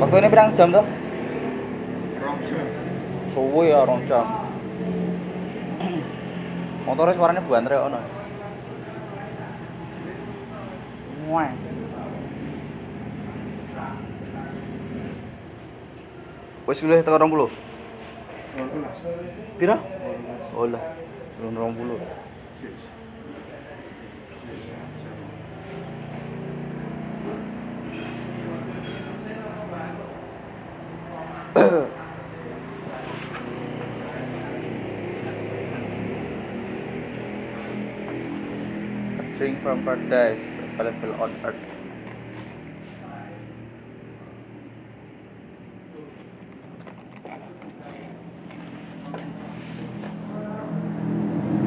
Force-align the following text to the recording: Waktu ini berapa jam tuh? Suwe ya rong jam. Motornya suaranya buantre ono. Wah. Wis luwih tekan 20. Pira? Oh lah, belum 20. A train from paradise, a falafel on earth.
Waktu 0.00 0.14
ini 0.18 0.28
berapa 0.32 0.50
jam 0.58 0.68
tuh? 0.74 0.86
Suwe 3.30 3.70
ya 3.70 3.86
rong 3.86 4.02
jam. 4.10 4.26
Motornya 6.82 7.14
suaranya 7.14 7.46
buantre 7.46 7.76
ono. 7.78 8.00
Wah. 11.30 11.54
Wis 16.66 16.82
luwih 16.82 17.06
tekan 17.06 17.30
20. 17.30 17.50
Pira? 19.58 19.78
Oh 20.58 20.66
lah, 20.66 20.82
belum 21.38 21.54
20. 21.54 21.98
A 31.56 31.88
train 39.36 39.58
from 39.60 39.82
paradise, 39.84 40.38
a 40.38 40.66
falafel 40.78 41.18
on 41.18 41.34
earth. 41.44 41.79